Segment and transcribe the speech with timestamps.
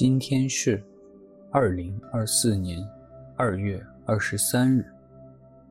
[0.00, 0.80] 今天是
[1.50, 2.78] 二零二四年
[3.34, 4.86] 二月二十三日，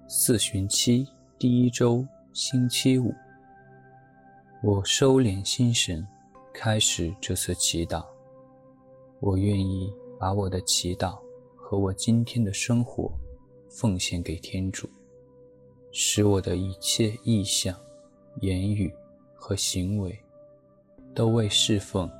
[0.05, 1.07] 四旬期
[1.39, 3.15] 第一周星期五。
[4.61, 6.05] 我收敛心神，
[6.53, 8.05] 开始这次祈祷。
[9.21, 11.17] 我愿意把我的祈祷
[11.55, 13.09] 和我今天的生活
[13.69, 14.89] 奉献给天主，
[15.93, 17.73] 使我的一切意向、
[18.41, 18.93] 言语
[19.33, 20.19] 和行为
[21.15, 22.11] 都为侍奉、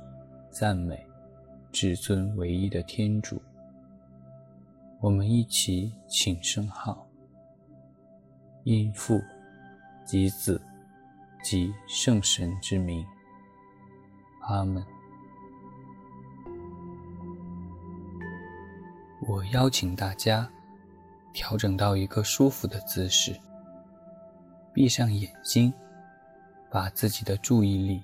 [0.50, 1.06] 赞美。
[1.70, 3.40] 至尊唯一的天主，
[5.00, 7.06] 我们一起请圣号，
[8.64, 9.20] 因父
[10.04, 10.60] 及子
[11.42, 13.06] 及圣神之名，
[14.42, 14.84] 阿门。
[19.26, 20.50] 我邀请大家
[21.34, 23.38] 调整到一个舒服的姿势，
[24.72, 25.72] 闭上眼睛，
[26.70, 28.02] 把自己的注意力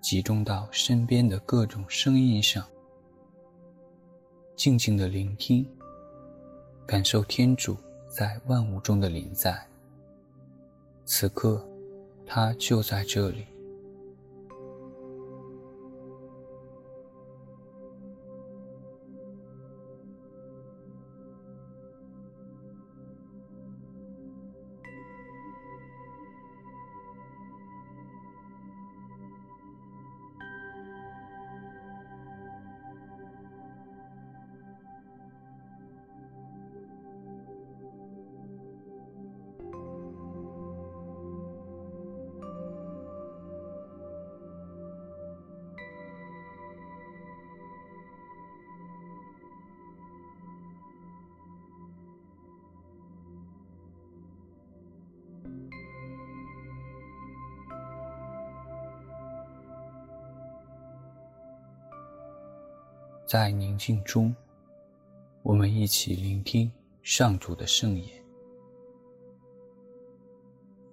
[0.00, 2.62] 集中到身边的各种声音上。
[4.58, 5.64] 静静的聆听，
[6.84, 7.76] 感受天主
[8.08, 9.56] 在万物中的临在。
[11.04, 11.64] 此刻，
[12.26, 13.46] 他就在这里。
[63.28, 64.34] 在宁静中，
[65.42, 66.72] 我们一起聆听
[67.02, 68.06] 上主的圣言。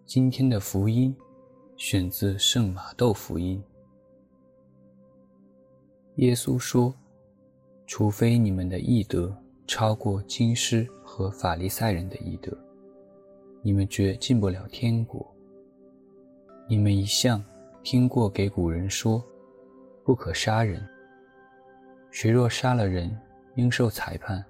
[0.05, 1.15] 今天的福音
[1.77, 3.63] 选自《圣马窦福音》。
[6.21, 6.93] 耶稣说
[7.87, 9.33] ：“除非你们的义德
[9.65, 12.51] 超过经师和法利赛人的义德，
[13.61, 15.25] 你们绝进不了天国。
[16.67, 17.41] 你们一向
[17.81, 19.23] 听过给古人说，
[20.03, 20.85] 不可杀人。”
[22.15, 23.13] 谁若杀了人，
[23.55, 24.41] 应受裁判。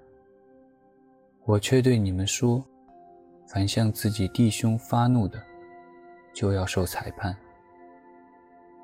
[1.44, 2.64] 我却对你们说，
[3.48, 5.42] 凡向自己弟兄发怒的，
[6.32, 7.36] 就要受裁判。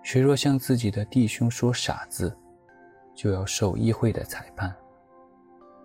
[0.03, 2.37] 谁若向自己的弟兄说傻子，
[3.15, 4.75] 就要受议会的裁判。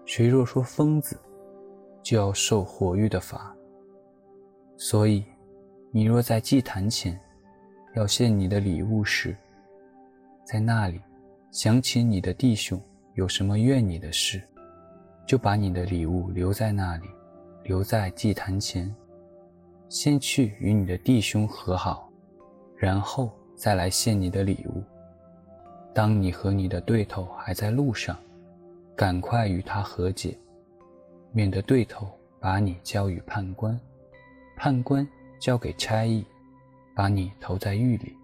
[0.07, 1.15] 谁若说疯子，
[2.01, 3.55] 就要受火狱的罚。
[4.75, 5.23] 所以，
[5.91, 7.19] 你若在祭坛前
[7.93, 9.37] 要献你的礼物时，
[10.43, 10.99] 在那里。
[11.57, 12.79] 想起你的弟兄
[13.15, 14.39] 有什么怨你的事，
[15.25, 17.07] 就把你的礼物留在那里，
[17.63, 18.95] 留在祭坛前，
[19.89, 22.11] 先去与你的弟兄和好，
[22.77, 24.83] 然后再来献你的礼物。
[25.95, 28.15] 当你和你的对头还在路上，
[28.95, 30.37] 赶快与他和解，
[31.31, 32.07] 免得对头
[32.39, 33.75] 把你交与判官，
[34.55, 35.07] 判官
[35.39, 36.23] 交给差役，
[36.93, 38.15] 把你投在狱里。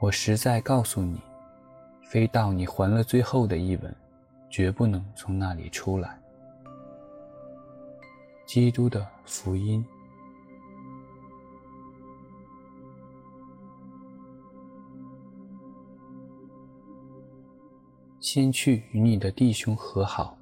[0.00, 1.20] 我实在告诉你。
[2.08, 3.94] 非到你还了最后的一吻，
[4.48, 6.18] 绝不能从那里出来。
[8.46, 9.84] 基督的福音。
[18.20, 20.36] 先去与你的弟兄和好，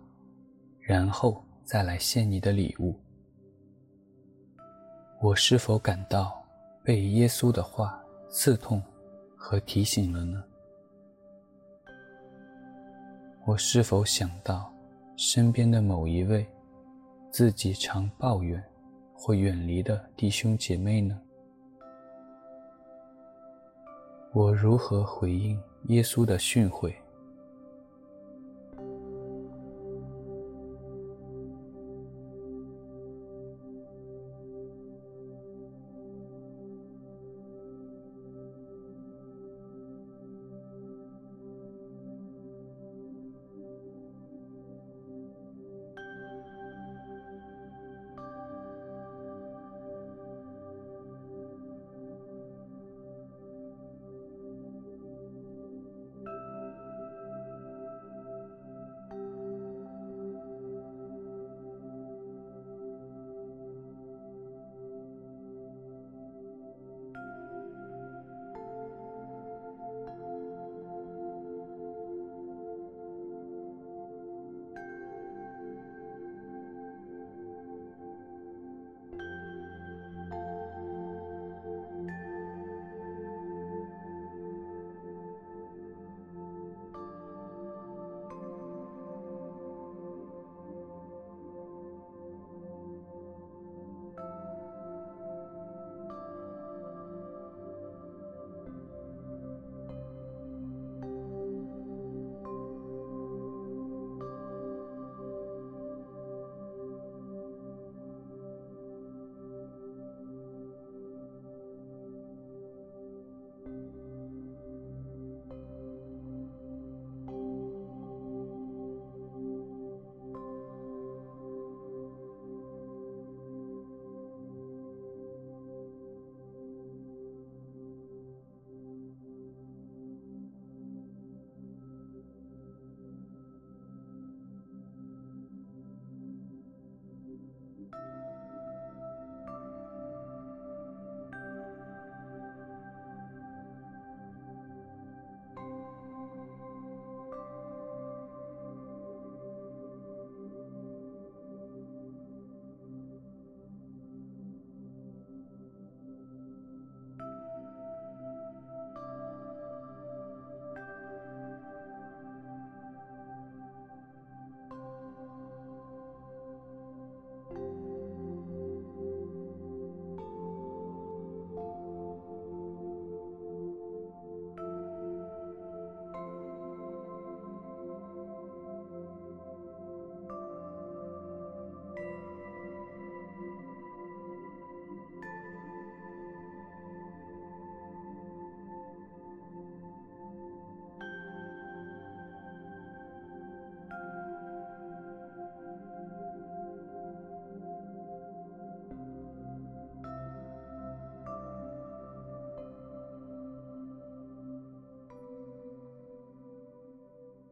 [0.81, 2.97] 然后再来献你的礼物。
[5.21, 6.45] 我是否感到
[6.85, 8.83] 被耶稣的话刺痛
[9.37, 10.45] 和提醒了呢？
[13.47, 14.73] 我是否想到
[15.17, 16.45] 身边的某一位
[17.31, 18.61] 自己常抱怨
[19.15, 21.17] 或远离的弟兄姐妹呢？
[24.33, 26.93] 我如何回应耶稣的训诲？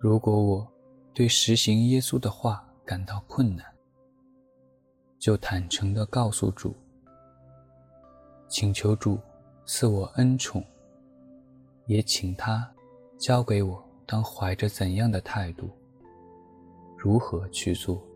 [0.04, 0.70] 如果我
[1.14, 3.64] 对实行耶稣的话感到困难，
[5.18, 6.76] 就坦诚地告诉主，
[8.46, 9.18] 请求主
[9.64, 10.62] 赐我恩宠，
[11.86, 12.70] 也请他
[13.16, 15.70] 教给我当怀着怎样的态度，
[16.98, 18.06] 如何去做。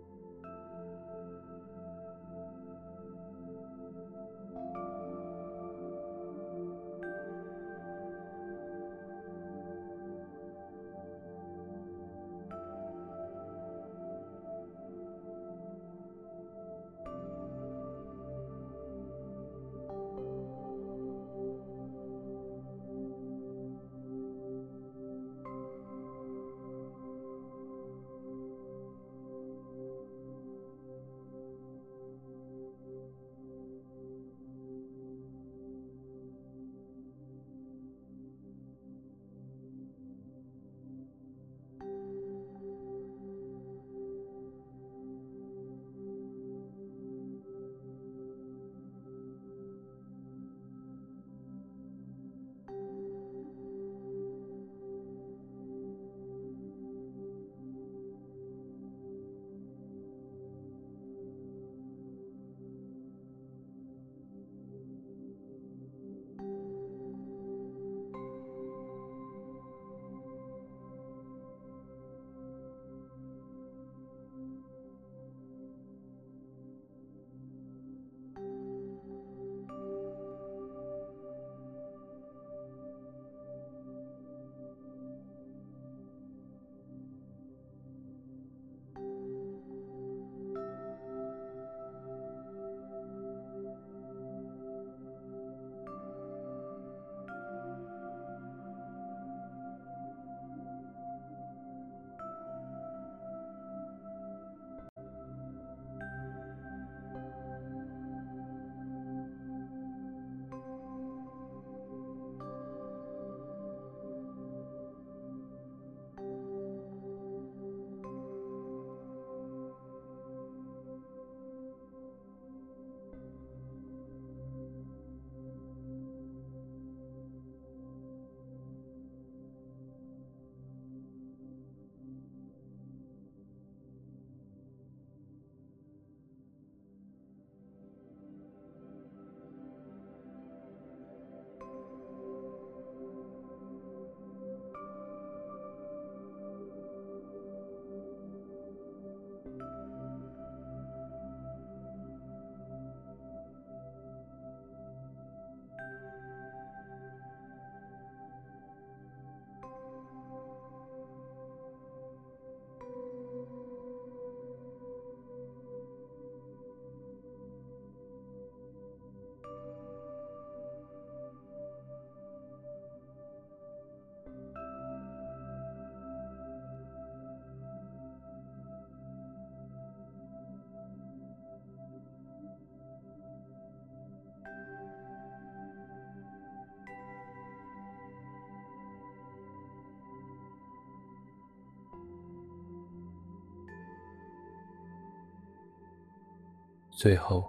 [196.98, 197.48] 最后，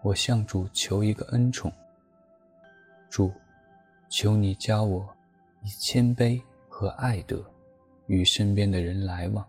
[0.00, 1.70] 我向主求一个恩宠。
[3.10, 3.30] 主，
[4.08, 5.06] 求你教我
[5.62, 7.44] 以谦卑和爱德
[8.06, 9.46] 与身边的人来往，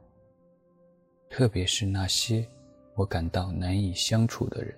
[1.29, 2.45] 特别是那些
[2.93, 4.77] 我感到难以相处的人。